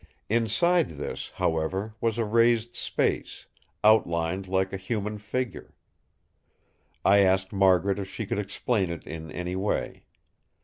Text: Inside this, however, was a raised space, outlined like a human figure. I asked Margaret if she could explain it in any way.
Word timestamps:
Inside 0.29 0.89
this, 0.89 1.29
however, 1.35 1.93
was 2.01 2.17
a 2.17 2.25
raised 2.25 2.75
space, 2.75 3.45
outlined 3.83 4.47
like 4.47 4.73
a 4.73 4.77
human 4.77 5.19
figure. 5.19 5.75
I 7.05 7.19
asked 7.19 7.53
Margaret 7.53 7.99
if 7.99 8.09
she 8.09 8.25
could 8.25 8.39
explain 8.39 8.89
it 8.89 9.05
in 9.05 9.31
any 9.31 9.55
way. 9.55 10.05